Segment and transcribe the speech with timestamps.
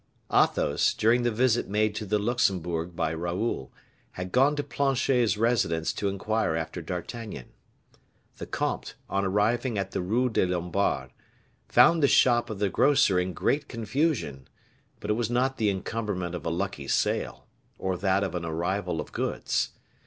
[0.33, 3.71] Athos, during the visit made to the Luxembourg by Raoul,
[4.13, 7.49] had gone to Planchet's residence to inquire after D'Artagnan.
[8.39, 11.11] The comte, on arriving at the Rue des Lombards,
[11.69, 14.47] found the shop of the grocer in great confusion;
[14.99, 17.45] but it was not the encumberment of a lucky sale,
[17.77, 19.69] or that of an arrival of goods.